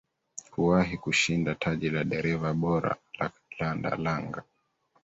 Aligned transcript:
kuwahi 0.51 0.97
kushinda 0.97 1.55
taji 1.55 1.89
la 1.89 2.03
dereva 2.03 2.53
bora 2.53 2.95
la 3.19 3.27
landa 3.59 3.95
langa 3.97 4.43